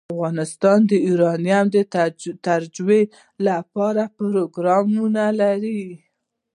افغانستان 0.13 0.79
د 0.89 0.91
یورانیم 1.07 1.65
د 1.75 1.77
ترویج 2.53 3.09
لپاره 3.47 4.03
پروګرامونه 4.17 5.23
لري. 5.41 5.83